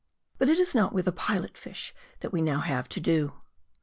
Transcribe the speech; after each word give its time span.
But 0.39 0.49
it 0.49 0.59
is 0.59 0.73
not 0.73 0.93
with 0.93 1.05
the 1.05 1.11
Pilot 1.11 1.55
fish 1.55 1.93
that 2.21 2.33
we 2.33 2.41
now 2.41 2.61
have 2.61 2.89
to 2.89 2.99
do. 2.99 3.33